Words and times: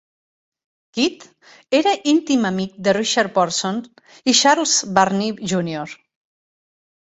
Kidd 0.97 1.25
era 1.81 1.91
íntim 2.15 2.49
amic 2.51 2.73
de 2.89 2.95
Richard 2.99 3.35
Porson 3.37 3.79
i 4.35 4.39
Charles 4.43 4.77
Burney 4.99 5.49
júnior. 5.57 5.97